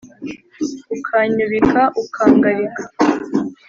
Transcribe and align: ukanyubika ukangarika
ukanyubika 0.95 1.81
ukangarika 2.01 2.81